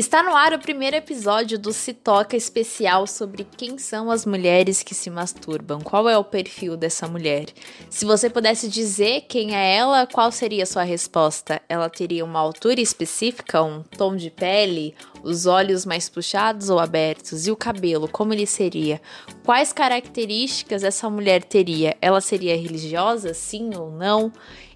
[0.00, 4.82] Está no ar o primeiro episódio do Se Toca especial sobre quem são as mulheres
[4.82, 7.48] que se masturbam, qual é o perfil dessa mulher.
[7.90, 11.60] Se você pudesse dizer quem é ela, qual seria a sua resposta?
[11.68, 17.46] Ela teria uma altura específica, um tom de pele, os olhos mais puxados ou abertos
[17.46, 19.02] e o cabelo, como ele seria?
[19.44, 21.94] Quais características essa mulher teria?
[22.00, 24.32] Ela seria religiosa, sim ou não?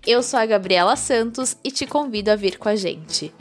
[0.06, 3.32] Eu sou a Gabriela Santos e te convido a vir com a gente.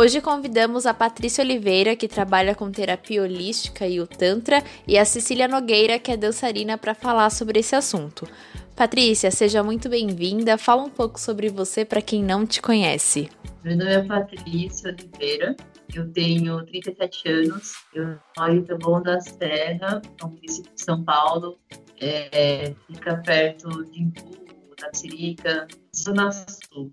[0.00, 5.04] Hoje convidamos a Patrícia Oliveira, que trabalha com terapia holística e o Tantra, e a
[5.04, 8.26] Cecília Nogueira, que é dançarina, para falar sobre esse assunto.
[8.74, 10.56] Patrícia, seja muito bem-vinda.
[10.56, 13.28] Fala um pouco sobre você para quem não te conhece.
[13.62, 15.54] Meu nome é Patrícia Oliveira,
[15.94, 21.58] eu tenho 37 anos, eu moro em Taboão da Serra, no município de São Paulo,
[22.00, 24.46] é, fica perto de Imbu,
[24.80, 26.90] da Sirica, Zona Sul.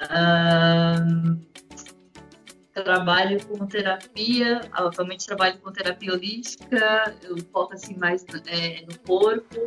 [0.00, 1.47] Um,
[2.88, 9.66] trabalho com terapia, atualmente trabalho com terapia holística, eu foco assim mais é, no corpo.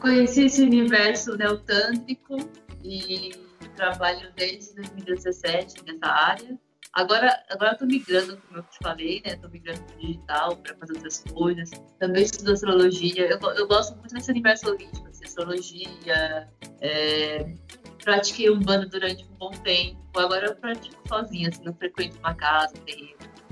[0.00, 2.38] Conheci esse universo neotântrico
[2.82, 3.32] e
[3.76, 6.58] trabalho desde 2017 nessa área.
[6.94, 9.34] Agora, agora estou migrando, como eu te falei, né?
[9.34, 11.70] Estou migrando para o digital para fazer outras coisas.
[11.98, 13.28] Também estudo astrologia.
[13.28, 16.48] Eu, eu gosto muito desse universo holístico, assim, astrologia,
[16.80, 17.54] é,
[18.02, 19.98] pratiquei Umbanda durante um bom tempo.
[20.16, 22.74] Agora eu pratico sozinha, assim, não frequento uma casa.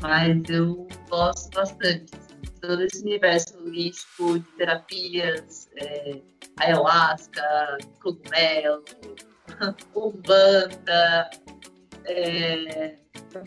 [0.00, 2.14] Mas eu gosto bastante.
[2.16, 6.20] Assim, todo esse universo holístico de terapias, é,
[6.58, 8.82] ayahuasca, cogumelo,
[9.94, 11.30] Umbanda,
[12.04, 12.98] é,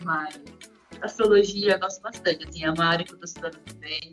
[0.04, 0.40] mais?
[1.02, 2.46] Astrologia, gosto bastante.
[2.48, 4.12] Assim, é uma área que eu estou estudando também.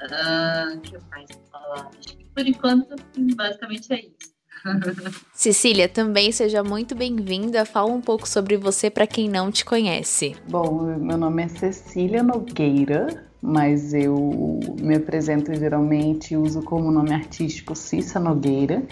[0.00, 1.90] O uh, que mais falar?
[1.98, 2.96] Acho que por enquanto,
[3.36, 4.32] basicamente é isso.
[5.34, 7.64] Cecília, também seja muito bem-vinda.
[7.64, 10.36] Fala um pouco sobre você para quem não te conhece.
[10.48, 17.74] Bom, meu nome é Cecília Nogueira, mas eu me apresento geralmente uso como nome artístico
[17.74, 18.82] Cissa Nogueira.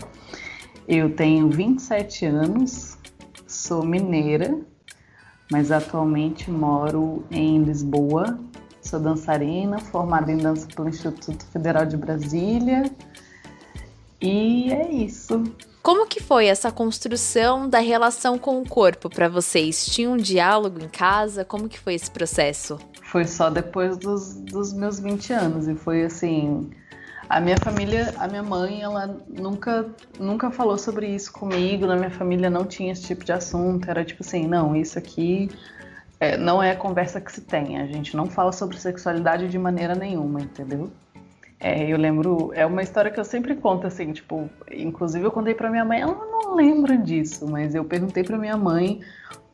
[0.89, 2.99] Eu tenho 27 anos,
[3.47, 4.59] sou mineira,
[5.51, 8.39] mas atualmente moro em Lisboa.
[8.83, 12.91] Sou dançarina, formada em dança pelo Instituto Federal de Brasília
[14.21, 15.43] e é isso.
[15.83, 19.87] Como que foi essa construção da relação com o corpo para vocês?
[19.87, 21.43] Tinha um diálogo em casa?
[21.43, 22.79] Como que foi esse processo?
[23.03, 26.71] Foi só depois dos, dos meus 20 anos e foi assim,
[27.31, 29.87] a minha família, a minha mãe, ela nunca,
[30.19, 31.87] nunca falou sobre isso comigo.
[31.87, 33.89] Na minha família não tinha esse tipo de assunto.
[33.89, 35.49] Era tipo assim, não, isso aqui
[36.19, 37.79] é, não é a conversa que se tem.
[37.79, 40.91] A gente não fala sobre sexualidade de maneira nenhuma, entendeu?
[41.61, 45.55] É, eu lembro, é uma história que eu sempre conto assim, tipo, inclusive eu contei
[45.55, 49.03] para minha mãe, ela não lembra disso, mas eu perguntei para minha mãe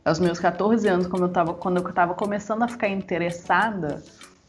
[0.03, 4.03] aos meus 14 anos, quando eu tava, quando eu tava começando a ficar interessada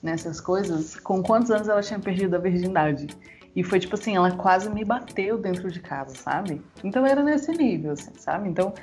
[0.07, 3.07] nessas coisas, com quantos anos ela tinha perdido a virgindade.
[3.55, 6.61] E foi tipo assim, ela quase me bateu dentro de casa, sabe?
[6.83, 8.47] Então era nesse nível, assim, sabe?
[8.47, 8.73] Então,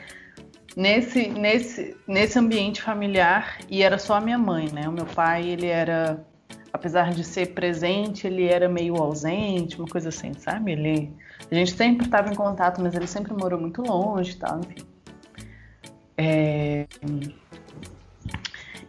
[0.76, 4.88] nesse, nesse, nesse ambiente familiar, e era só a minha mãe, né?
[4.88, 6.24] O meu pai, ele era
[6.72, 10.72] apesar de ser presente, ele era meio ausente, uma coisa assim, sabe?
[10.72, 11.12] Ele,
[11.48, 14.84] a gente sempre estava em contato, mas ele sempre morou muito longe e tal, enfim.
[16.18, 16.86] É...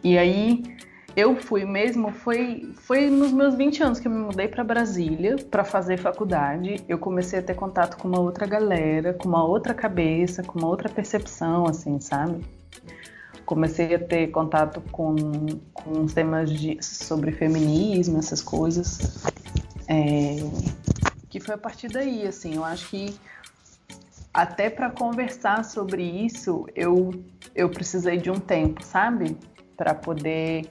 [0.02, 0.75] E aí
[1.16, 5.36] eu fui mesmo, foi, foi nos meus 20 anos que eu me mudei para Brasília
[5.50, 6.76] para fazer faculdade.
[6.86, 10.68] Eu comecei a ter contato com uma outra galera, com uma outra cabeça, com uma
[10.68, 12.44] outra percepção, assim, sabe?
[13.46, 15.14] comecei a ter contato com,
[15.72, 19.24] com temas de, sobre feminismo, essas coisas.
[19.88, 20.36] É,
[21.30, 23.16] que foi a partir daí, assim, eu acho que
[24.34, 27.14] até para conversar sobre isso, eu,
[27.54, 29.38] eu precisei de um tempo, sabe?
[29.76, 30.68] Para poder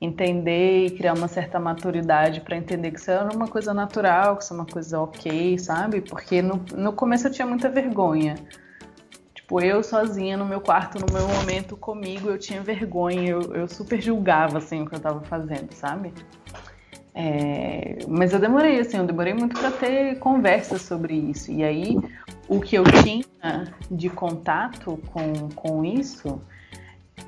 [0.00, 4.44] entender e criar uma certa maturidade para entender que isso era uma coisa natural, que
[4.44, 6.00] isso é uma coisa ok, sabe?
[6.00, 8.36] Porque no, no começo eu tinha muita vergonha
[9.50, 13.66] Tipo, eu sozinha no meu quarto, no meu momento comigo, eu tinha vergonha, eu, eu
[13.66, 16.14] super julgava, assim, o que eu tava fazendo, sabe?
[17.12, 21.50] É, mas eu demorei, assim, eu demorei muito para ter conversas sobre isso.
[21.50, 21.98] E aí,
[22.46, 26.40] o que eu tinha de contato com, com isso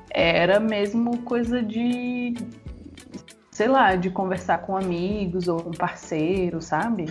[0.09, 2.35] era mesmo coisa de,
[3.53, 7.05] sei lá, de conversar com amigos ou com parceiros, sabe?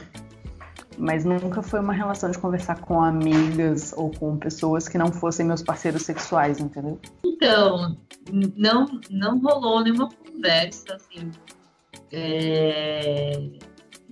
[0.98, 5.46] mas nunca foi uma relação de conversar com amigas ou com pessoas que não fossem
[5.46, 7.00] meus parceiros sexuais, entendeu?
[7.24, 7.96] Então,
[8.56, 11.30] não, não rolou nenhuma conversa, assim,
[12.12, 13.48] é,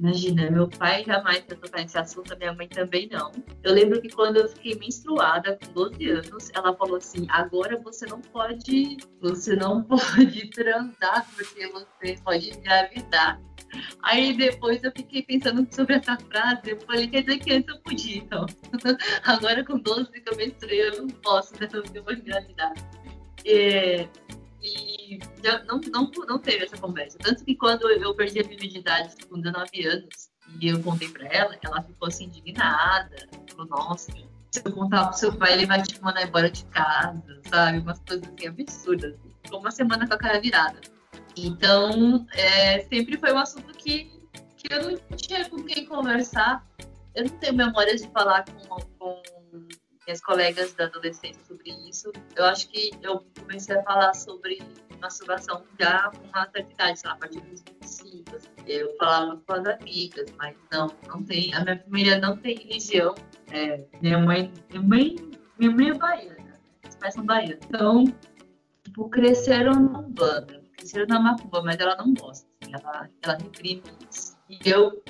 [0.00, 3.30] Imagina, meu pai jamais ia tocar nesse assunto, a minha mãe também não.
[3.62, 8.06] Eu lembro que quando eu fiquei menstruada com 12 anos, ela falou assim: agora você
[8.06, 13.38] não pode, você não pode transar porque você pode engravidar.
[14.02, 17.80] Aí depois eu fiquei pensando sobre essa frase, eu falei, quer dizer que antes eu
[17.82, 18.46] podia, então.
[19.24, 21.68] Agora com 12 que eu menstruei, eu não posso, né?
[21.94, 22.72] Eu vou engravidar.
[23.44, 24.08] É,
[25.42, 27.18] já não, não, não teve essa conversa.
[27.18, 30.30] Tanto que quando eu perdi a minha virgindade com 19 anos
[30.60, 33.28] e eu contei pra ela, ela ficou assim indignada.
[33.50, 34.12] Falou, nossa,
[34.50, 37.78] se eu contar pro seu pai, ele vai te mandar embora de casa, sabe?
[37.78, 39.14] Umas coisas assim absurdas.
[39.44, 40.80] Ficou uma semana com a cara virada.
[41.36, 44.10] Então, é, sempre foi um assunto que,
[44.56, 46.66] que eu não tinha com quem conversar.
[47.14, 49.22] Eu não tenho memórias de falar com, com
[50.06, 52.12] minhas colegas da adolescência sobre isso.
[52.34, 54.60] Eu acho que eu comecei a falar sobre
[55.00, 58.36] masturbação já com uma certa idade, sei lá, a partir dos 25.
[58.36, 58.48] Assim.
[58.66, 61.54] Eu falava com as amigas, mas não, não tem.
[61.54, 63.14] A minha família não tem religião.
[63.50, 65.16] É, minha mãe, minha mãe,
[65.58, 66.52] minha mãe é baiana, né?
[66.82, 67.58] meus pais são baianos.
[67.66, 68.04] Então,
[68.84, 73.82] tipo, cresceram na Umbanda, cresceram na Macumba, mas ela não gosta, assim, ela, ela reprime
[74.10, 74.36] isso.
[74.48, 75.02] E eu,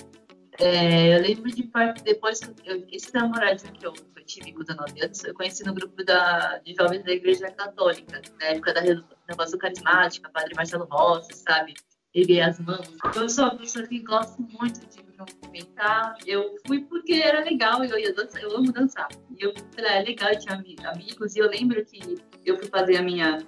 [0.61, 3.93] é, eu lembro de parte, depois que eu, esse namoradinho que eu
[4.27, 8.47] tive com 19 anos, eu conheci no grupo da, de jovens da Igreja Católica, na
[8.47, 11.75] época da renovação carismática, Padre Marcelo Rossi, sabe?
[12.13, 12.89] Erguei as mãos.
[13.15, 16.17] Eu sou uma pessoa que gosto muito de me movimentar.
[16.27, 19.09] Eu fui porque era legal, eu ia dançar, eu amo dançar.
[19.39, 22.97] E eu falei, é legal, eu tinha amigos, e eu lembro que eu fui fazer
[22.97, 23.39] a minha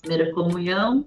[0.00, 1.04] primeira comunhão,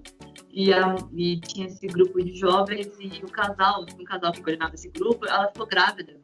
[0.50, 4.74] e, a, e, tinha esse grupo de jovens e o casal, um casal que coordenava
[4.74, 6.20] esse grupo, ela ficou grávida.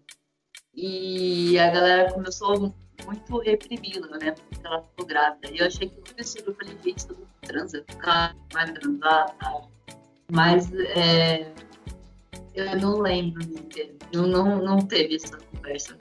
[0.74, 4.32] E a galera começou muito reprimindo, né?
[4.32, 5.50] Porque ela ficou grávida.
[5.50, 6.50] E eu achei que muito absurdo.
[6.50, 9.73] Eu falei, gente, todo mundo transa, ficar mais transar, tal.
[10.30, 11.52] Mas é,
[12.54, 13.42] eu não lembro.
[14.12, 15.96] Não, não, não teve essa conversa.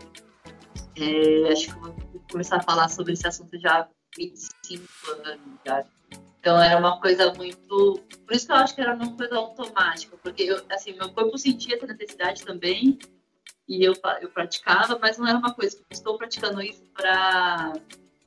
[0.95, 1.95] É, acho que vou
[2.31, 3.87] começar a falar sobre esse assunto já há
[4.17, 4.83] 25
[5.25, 5.59] anos.
[5.65, 5.85] Já.
[6.39, 8.01] Então era uma coisa muito.
[8.25, 11.37] Por isso que eu acho que era uma coisa automática, porque eu, assim, meu corpo
[11.37, 12.99] sentia essa necessidade também,
[13.67, 17.73] e eu, eu praticava, mas não era uma coisa que estou praticando isso para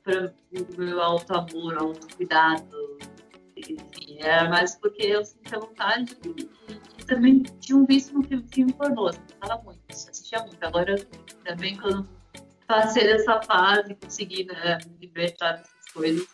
[0.07, 2.97] o meu auto-amor, auto-cuidado.
[4.19, 6.49] Era mais porque eu sentia vontade e,
[6.99, 10.61] e, também tinha um vício no filme, filme pornô, gostava muito, assistia muito.
[10.63, 10.95] Agora,
[11.43, 12.07] também quando
[12.67, 16.27] passei dessa fase, consegui né, me libertar dessas coisas,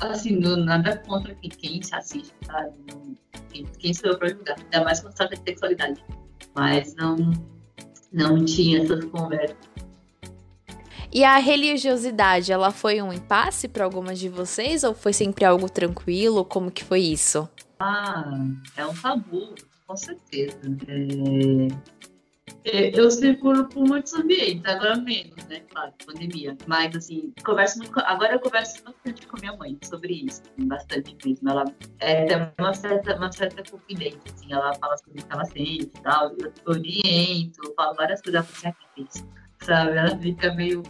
[0.00, 2.74] assim, não, nada contra quem, quem se assiste, sabe?
[2.90, 3.16] Não,
[3.50, 6.04] quem, quem sou eu para julgar, ainda mais trata de sexualidade.
[6.54, 7.16] Mas não
[8.12, 9.56] não tinha essas conversas.
[11.16, 15.66] E a religiosidade, ela foi um impasse para algumas de vocês ou foi sempre algo
[15.66, 16.44] tranquilo?
[16.44, 17.48] Como que foi isso?
[17.80, 18.34] Ah,
[18.76, 19.54] é um tabu,
[19.86, 20.60] com certeza.
[22.66, 23.00] É...
[23.00, 25.60] Eu circulo por muitos ambientes, agora menos, né?
[25.70, 26.54] Claro, pandemia.
[26.66, 27.98] Mas, assim, converso muito.
[28.00, 31.48] Agora eu converso bastante com minha mãe sobre isso, bastante mesmo.
[31.48, 31.64] Ela
[32.00, 34.52] é, tem uma certa, uma certa confidência, assim.
[34.52, 36.36] Ela fala sobre o que ela sente e tal.
[36.38, 38.34] Eu oriento, falo várias coisas.
[38.34, 38.74] Ela fala
[39.08, 39.96] assim, sabe?
[39.96, 40.82] Ela fica meio.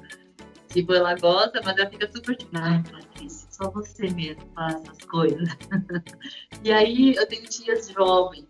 [0.69, 4.99] Tipo, ela gosta, mas ela fica super tipo, ai, Patrícia, só você mesmo faz essas
[5.05, 5.49] coisas.
[6.63, 8.47] e aí eu tenho tias jovens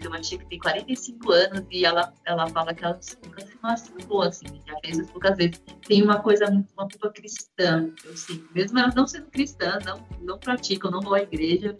[0.00, 3.58] tem uma tia que tem 45 anos e ela, ela fala que ela nunca se
[3.62, 5.62] masturbou, assim, já fez isso poucas vezes.
[5.86, 8.48] Tem uma coisa muito, uma culpa cristã, eu sinto.
[8.54, 11.76] Mesmo ela não sendo cristã, não, não praticam, não vão à igreja.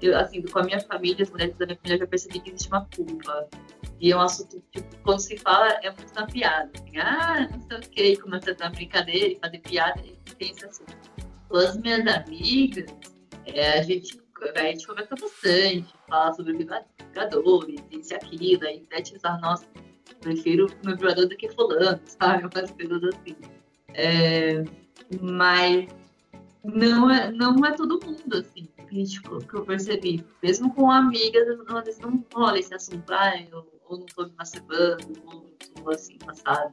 [0.00, 2.68] Eu, assim, com a minha família, as mulheres da minha família, já percebi que existe
[2.68, 3.48] uma culpa.
[4.00, 6.70] E é um assunto que, quando se fala, é muito na piada.
[6.74, 10.64] Assim, ah, não sei o quê, começa a brincadeira e fazer piada, e tem esse
[10.64, 10.96] assunto.
[11.48, 12.86] Com as minhas amigas,
[13.46, 19.02] é, a gente a gente conversa bastante, fala sobre vibradores, isso e aquilo, aí até
[19.02, 19.66] te usar, nossa,
[20.20, 22.44] prefiro meu vibrador do que fulano, sabe?
[22.44, 23.36] Umas coisas assim.
[23.92, 24.64] É,
[25.20, 25.88] mas
[26.64, 30.24] não é, não é todo mundo, assim, que, tipo, que eu percebi.
[30.42, 34.32] Mesmo com amigas, às vezes não rola esse assunto, ah, eu ou não tô me
[34.38, 36.72] masturbando, ou não tô assim, passado.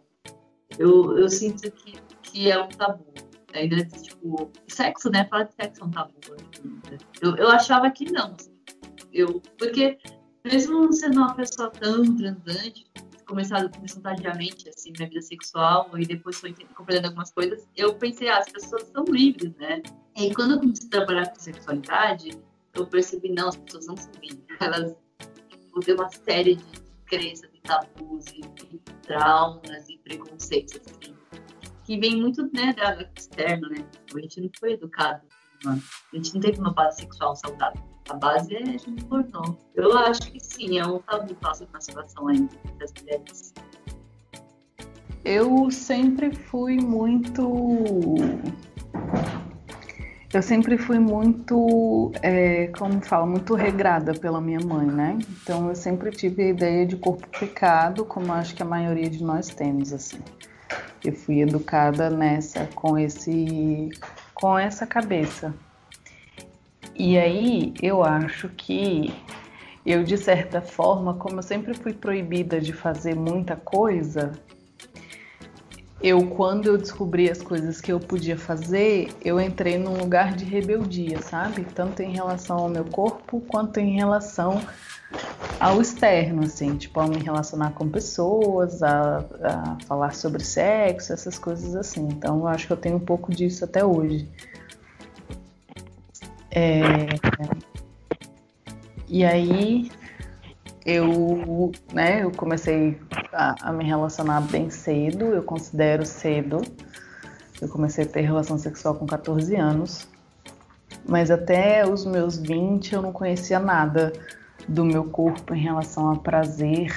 [0.78, 3.06] Eu, eu sinto que, que é um tabu
[3.54, 5.26] ainda, tipo, sexo, né?
[5.26, 6.14] Falar de sexo é um tabu.
[7.22, 8.36] Eu, eu achava que não.
[8.36, 8.56] Assim.
[9.12, 9.98] Eu, porque
[10.46, 12.86] mesmo sendo uma pessoa tão transante,
[13.26, 18.30] começado começando tardiamente, assim, minha vida sexual, e depois foi compreendendo algumas coisas, eu pensei,
[18.30, 19.82] ah, as pessoas são livres, né?
[20.16, 22.40] E quando eu comecei a trabalhar com sexualidade,
[22.74, 24.46] eu percebi, não, as pessoas não são livres.
[24.62, 24.96] Elas
[25.50, 28.42] tipo, têm uma série de crenças, de tabus, e,
[28.74, 31.16] e traumas e preconceitos, assim,
[31.84, 33.86] que vem muito né, da externo, né?
[34.14, 35.26] A gente não foi educado,
[35.66, 37.82] a gente não teve uma base sexual saudável.
[38.10, 39.58] A base é a gente pornô.
[39.76, 43.54] Eu acho que sim, é um tabu fácil de masturbação ainda das mulheres.
[45.26, 48.16] eu sempre fui muito.
[50.38, 55.18] Eu sempre fui muito, é, como fala, muito regrada pela minha mãe, né?
[55.32, 59.24] Então eu sempre tive a ideia de corpo pecado, como acho que a maioria de
[59.24, 60.20] nós temos, assim.
[61.04, 63.90] Eu fui educada nessa, com esse,
[64.36, 65.56] com essa cabeça.
[66.96, 69.12] E aí eu acho que
[69.84, 74.34] eu, de certa forma, como eu sempre fui proibida de fazer muita coisa,
[76.02, 80.46] eu, quando eu descobri as coisas que eu podia fazer, eu entrei num lugar de
[80.46, 81.66] rebeldia, sabe?
[81.74, 84.62] Tanto em relação ao meu corpo quanto em relação
[85.60, 91.40] ao externo, assim, tipo, a me relacionar com pessoas, a, a falar sobre sexo, essas
[91.40, 92.08] coisas assim.
[92.12, 94.30] Então, eu acho que eu tenho um pouco disso até hoje.
[96.52, 97.08] É...
[99.08, 99.90] E aí,
[100.86, 103.00] eu, né, eu comecei
[103.32, 106.62] a, a, me relacionar bem cedo, eu considero cedo.
[107.62, 110.08] Eu comecei a ter relação sexual com 14 anos,
[111.08, 114.14] mas até os meus 20 eu não conhecia nada
[114.68, 116.94] do meu corpo em relação a prazer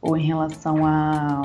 [0.00, 1.42] ou em relação a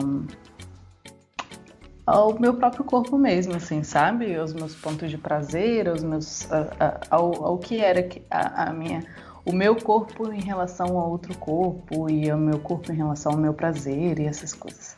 [2.06, 4.34] ao meu próprio corpo mesmo, assim, sabe?
[4.34, 8.74] Aos meus pontos de prazer, aos meus, a, a, ao, ao que era a, a
[8.74, 9.04] minha
[9.48, 13.38] o meu corpo em relação a outro corpo e o meu corpo em relação ao
[13.38, 14.96] meu prazer e essas coisas.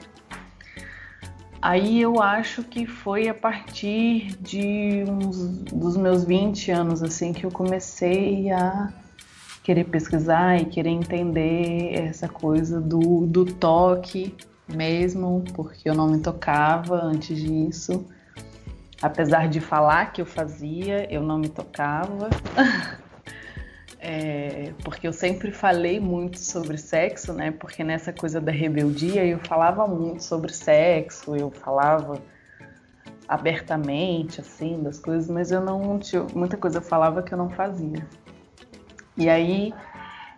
[1.62, 7.46] Aí eu acho que foi a partir de uns dos meus 20 anos assim que
[7.46, 8.92] eu comecei a
[9.62, 14.36] querer pesquisar e querer entender essa coisa do, do toque
[14.68, 18.04] mesmo, porque eu não me tocava antes disso.
[19.00, 22.30] Apesar de falar que eu fazia, eu não me tocava.
[24.02, 27.52] É, porque eu sempre falei muito sobre sexo, né?
[27.52, 32.22] Porque nessa coisa da rebeldia eu falava muito sobre sexo, eu falava
[33.28, 37.50] abertamente, assim, das coisas, mas eu não tinha muita coisa eu falava que eu não
[37.50, 38.08] fazia.
[39.18, 39.74] E aí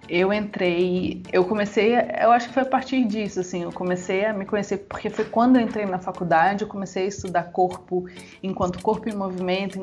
[0.10, 4.34] eu entrei, eu comecei, eu acho que foi a partir disso, assim, eu comecei a
[4.34, 8.06] me conhecer, porque foi quando eu entrei na faculdade, eu comecei a estudar corpo
[8.41, 9.80] enquanto corpo em movimento,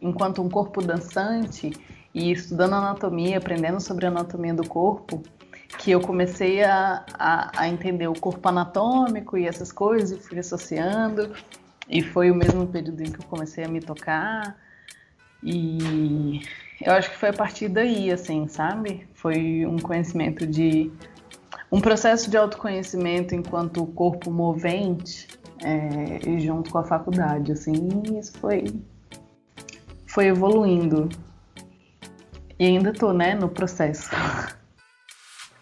[0.00, 1.72] enquanto um corpo dançante,
[2.18, 5.22] e estudando anatomia, aprendendo sobre anatomia do corpo,
[5.78, 10.38] que eu comecei a, a, a, entender o corpo anatômico e essas coisas, e fui
[10.40, 11.32] associando,
[11.88, 14.56] e foi o mesmo período em que eu comecei a me tocar,
[15.44, 16.42] e
[16.82, 19.06] eu acho que foi a partir daí, assim, sabe?
[19.14, 20.90] Foi um conhecimento de.
[21.70, 25.28] um processo de autoconhecimento enquanto corpo movente,
[25.62, 28.64] é, junto com a faculdade, assim, isso foi,
[30.06, 31.08] foi evoluindo
[32.58, 34.10] e ainda tô, né, no processo.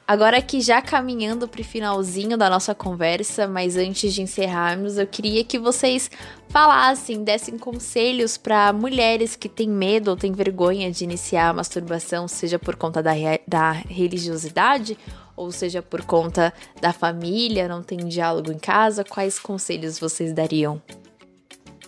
[0.09, 5.07] Agora que já caminhando para o finalzinho da nossa conversa, mas antes de encerrarmos, eu
[5.07, 6.09] queria que vocês
[6.49, 12.29] falassem, dessem conselhos para mulheres que têm medo ou têm vergonha de iniciar a masturbação,
[12.29, 13.13] seja por conta da,
[13.49, 14.97] da religiosidade
[15.35, 19.05] ou seja por conta da família, não tem diálogo em casa.
[19.05, 20.81] Quais conselhos vocês dariam?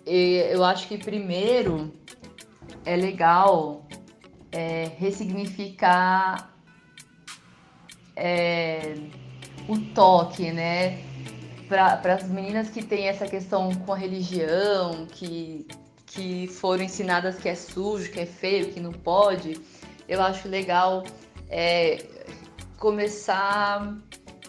[0.04, 1.92] Eu acho que primeiro
[2.84, 3.86] é legal
[4.52, 6.50] é, ressignificar
[8.16, 8.94] é,
[9.68, 10.98] o toque, né?
[11.68, 15.66] Para as meninas que têm essa questão com a religião, que,
[16.06, 19.60] que foram ensinadas que é sujo, que é feio, que não pode,
[20.08, 21.04] eu acho legal
[21.50, 22.02] é,
[22.78, 23.94] começar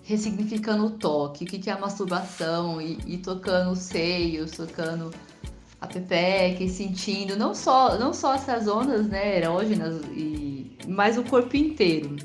[0.03, 5.13] ressignificando o toque, o que é a masturbação, e, e tocando os seios, tocando
[5.81, 11.23] a pepeca e sentindo não só, não só essas ondas né, erógenas, e, mas o
[11.23, 12.17] corpo inteiro.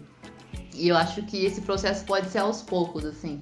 [0.75, 3.41] E eu acho que esse processo pode ser aos poucos, assim,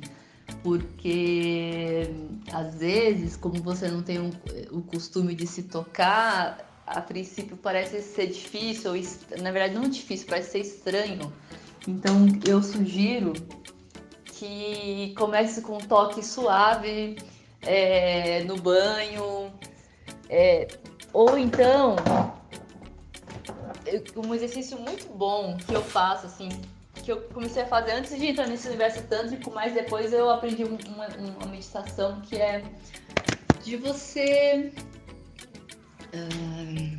[0.62, 2.11] porque
[2.52, 4.31] às vezes, como você não tem um,
[4.71, 10.26] o costume de se tocar, a princípio parece ser difícil, ou, na verdade não difícil,
[10.28, 11.33] parece ser estranho.
[11.88, 13.33] Então eu sugiro
[14.25, 17.16] que comece com um toque suave
[17.62, 19.52] é, no banho,
[20.33, 20.67] é,
[21.12, 21.95] ou então,
[24.17, 26.49] um exercício muito bom que eu faço, assim,
[26.95, 30.65] que eu comecei a fazer antes de entrar nesse universo tântrico, mas depois eu aprendi
[30.65, 32.65] uma, uma meditação que é
[33.62, 34.73] de você
[36.15, 36.99] uh,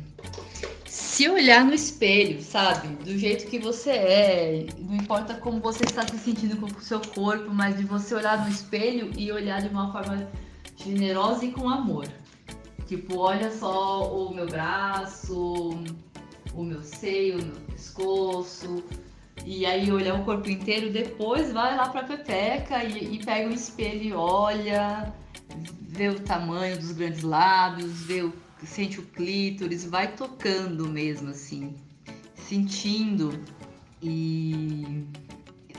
[0.86, 2.86] se olhar no espelho, sabe?
[3.02, 7.00] Do jeito que você é, não importa como você está se sentindo com o seu
[7.00, 10.30] corpo, mas de você olhar no espelho e olhar de uma forma
[10.76, 12.06] generosa e com amor.
[12.86, 15.70] Tipo, olha só o meu braço,
[16.54, 18.84] o meu seio, o meu pescoço.
[19.44, 23.54] E aí olhar o corpo inteiro, depois vai lá pra pepeca e, e pega o
[23.54, 25.12] espelho e olha.
[25.80, 28.32] vê o tamanho dos grandes lábios, vê o,
[28.64, 31.74] sente o clítoris, vai tocando mesmo, assim,
[32.34, 33.38] sentindo
[34.02, 35.04] e.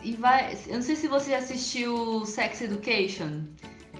[0.03, 0.55] E vai.
[0.67, 3.45] Eu não sei se você assistiu Sex Education.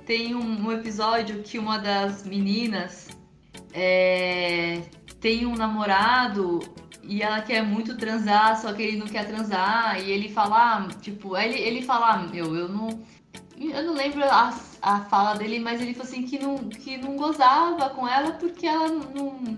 [0.05, 3.09] Tem um, um episódio que uma das meninas
[3.73, 4.81] é,
[5.19, 6.59] tem um namorado
[7.07, 9.99] e ela quer muito transar, só que ele não quer transar.
[9.99, 13.03] E ele fala, tipo, ele, ele fala, meu, eu não.
[13.57, 17.15] Eu não lembro a, a fala dele, mas ele falou assim que não, que não
[17.15, 19.57] gozava com ela porque ela não.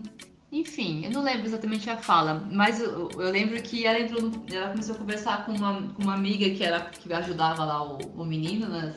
[0.51, 4.69] Enfim, eu não lembro exatamente a fala, mas eu, eu lembro que ela entrou ela
[4.69, 8.23] começou a conversar com uma, com uma amiga que era que ajudava lá o, o
[8.23, 8.95] menino nas,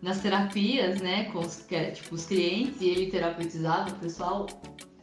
[0.00, 1.64] nas terapias, né, com os,
[1.94, 4.46] tipo, os clientes, e ele terapeutizava o pessoal.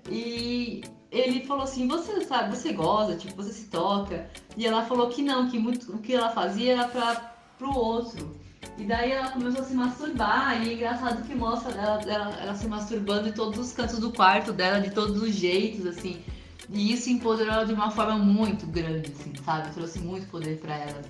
[0.09, 4.29] E ele falou assim: Você sabe, você goza, tipo, você se toca.
[4.55, 8.35] E ela falou que não, que muito, o que ela fazia era pra, pro outro.
[8.77, 12.55] E daí ela começou a se masturbar, e é engraçado que mostra ela, ela, ela
[12.55, 16.21] se masturbando em todos os cantos do quarto dela, de todos os jeitos, assim.
[16.69, 19.73] E isso empoderou ela de uma forma muito grande, assim, sabe?
[19.73, 21.01] Trouxe muito poder para ela.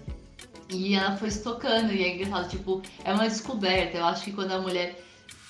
[0.70, 3.98] E ela foi se tocando, e é engraçado, tipo, é uma descoberta.
[3.98, 5.00] Eu acho que quando a mulher.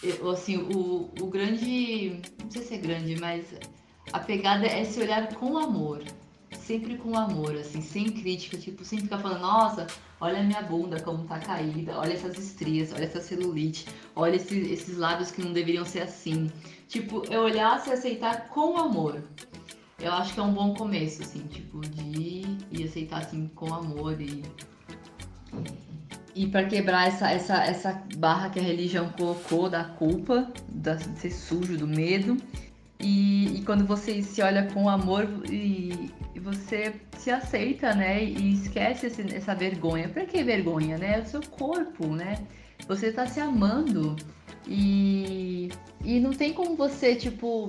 [0.03, 2.21] Eu, assim, o, o grande.
[2.43, 3.45] Não sei se é grande, mas
[4.11, 6.03] a pegada é se olhar com amor.
[6.51, 9.87] Sempre com amor, assim, sem crítica, tipo, sem ficar falando, nossa,
[10.19, 14.57] olha a minha bunda como tá caída, olha essas estrias, olha essa celulite, olha esse,
[14.57, 16.49] esses lábios que não deveriam ser assim.
[16.87, 19.21] Tipo, eu olhar se aceitar com amor.
[19.99, 24.19] Eu acho que é um bom começo, assim, tipo, de ir aceitar assim com amor
[24.21, 24.43] e.
[26.35, 31.17] E para quebrar essa, essa, essa barra que a religião colocou da culpa, da, de
[31.17, 32.37] ser sujo, do medo,
[32.99, 38.23] e, e, quando você se olha com amor e, e, você se aceita, né?
[38.23, 40.07] E esquece esse, essa vergonha.
[40.07, 41.19] Pra que vergonha, né?
[41.19, 42.39] É o seu corpo, né?
[42.87, 44.15] Você tá se amando
[44.67, 45.69] e,
[46.03, 47.67] e não tem como você, tipo,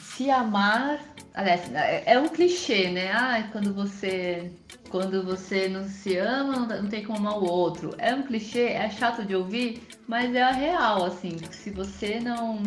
[0.00, 1.00] se amar.
[1.34, 3.10] Aliás, é, é um clichê, né?
[3.12, 4.50] Ah, quando você
[4.90, 7.94] quando você não se ama, não tem como amar o outro.
[7.98, 11.36] É um clichê, é chato de ouvir, mas é a real, assim.
[11.50, 12.62] Se você não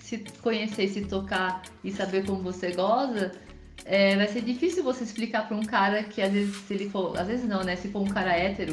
[0.00, 3.32] se conhecer, se tocar e saber como você goza,
[3.84, 7.18] é, vai ser difícil você explicar para um cara que às vezes se ele for,
[7.18, 7.76] às vezes não, né?
[7.76, 8.72] Se for um cara hétero,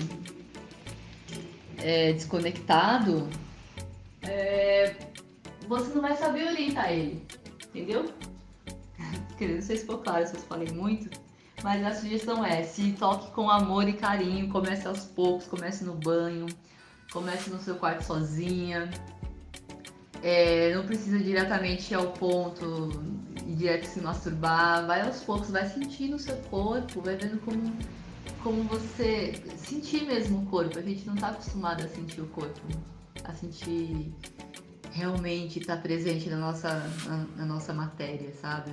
[1.77, 3.27] é, desconectado,
[4.21, 4.95] é,
[5.67, 7.21] você não vai saber orientar ele,
[7.69, 8.05] entendeu?
[9.39, 11.09] Não sei se for claro, se eu falei muito,
[11.63, 15.93] mas a sugestão é: se toque com amor e carinho, comece aos poucos, comece no
[15.93, 16.47] banho,
[17.11, 18.89] comece no seu quarto sozinha,
[20.21, 22.91] é, não precisa diretamente ao ponto
[23.45, 24.85] e direto se masturbar.
[24.85, 27.73] Vai aos poucos, vai sentindo o seu corpo, vai vendo como,
[28.43, 29.41] como você.
[29.57, 30.77] Sentir mesmo o corpo.
[30.77, 32.59] A gente não está acostumado a sentir o corpo,
[33.23, 34.13] a sentir
[34.91, 36.69] realmente estar tá presente na nossa,
[37.05, 38.71] na, na, nossa matéria, sabe?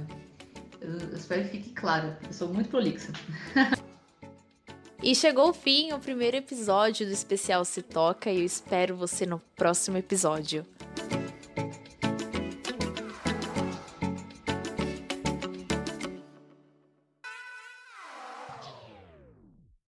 [0.81, 2.17] Eu, espero que fique claro.
[2.25, 3.12] Eu sou muito prolixa.
[5.03, 9.27] E chegou o fim o primeiro episódio do especial Se Toca e eu espero você
[9.27, 10.67] no próximo episódio.